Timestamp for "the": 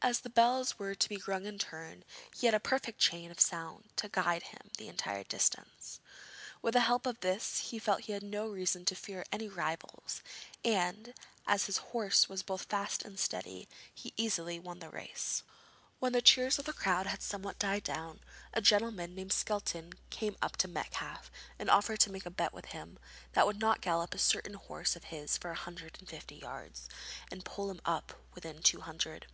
0.20-0.30, 4.78-4.86, 6.74-6.82, 14.78-14.88, 16.12-16.22, 16.66-16.72